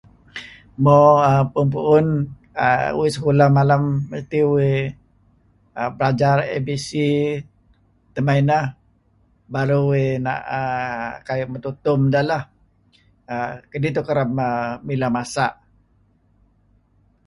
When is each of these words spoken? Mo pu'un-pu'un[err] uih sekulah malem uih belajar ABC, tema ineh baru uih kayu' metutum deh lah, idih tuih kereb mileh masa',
Mo 0.83 0.95
pu'un-pu'un[err] 1.51 2.91
uih 2.99 3.11
sekulah 3.15 3.49
malem 3.57 3.83
uih 4.55 4.79
belajar 5.95 6.37
ABC, 6.55 6.89
tema 8.13 8.33
ineh 8.41 8.65
baru 9.53 9.79
uih 9.91 10.09
kayu' 11.27 11.51
metutum 11.53 11.99
deh 12.13 12.25
lah, 12.29 12.43
idih 13.75 13.91
tuih 13.95 14.05
kereb 14.07 14.29
mileh 14.87 15.11
masa', 15.15 15.55